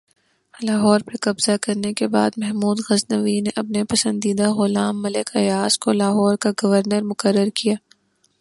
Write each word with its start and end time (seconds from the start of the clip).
لاہور 0.53 0.99
پر 0.99 1.15
قبضہ 1.21 1.51
کرنے 1.61 1.93
کے 1.93 2.07
بعد 2.07 2.37
محمود 2.37 2.79
غزنوی 2.89 3.39
نے 3.41 3.49
اپنے 3.55 3.83
پسندیدہ 3.83 4.49
غلام 4.51 5.01
ملک 5.01 5.29
ایاز 5.33 5.77
کو 5.79 5.91
لاہور 5.91 6.35
کا 6.37 6.51
گورنر 6.63 7.01
مقرر 7.01 7.49
کیا 7.55 7.75